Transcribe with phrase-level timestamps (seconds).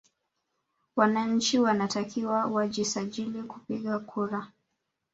[0.95, 4.47] Wananchi wanatakiwa wajisajili kupiga kura